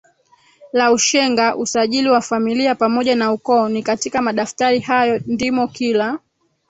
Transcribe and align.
la 0.73 0.91
ushenga 0.91 1.55
usajili 1.55 2.09
wa 2.09 2.21
familia 2.21 2.75
pamoja 2.75 3.15
na 3.15 3.31
ukoo 3.33 3.69
ni 3.69 3.83
katika 3.83 4.21
madaftari 4.21 4.79
hayo 4.79 5.21
ndimo 5.27 5.67
kila 5.67 6.19